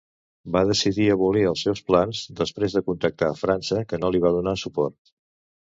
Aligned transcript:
Va 0.53 0.61
decidir 0.69 1.05
abolir 1.15 1.43
els 1.51 1.63
seus 1.67 1.83
plans 1.91 2.23
després 2.41 2.77
de 2.79 2.85
contactar 2.91 3.33
França, 3.45 3.87
que 3.93 4.03
no 4.05 4.13
li 4.17 4.25
va 4.27 4.35
donar 4.41 4.61
suport. 4.67 5.17